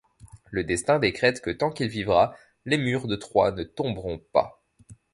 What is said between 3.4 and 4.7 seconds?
ne tomberont pas.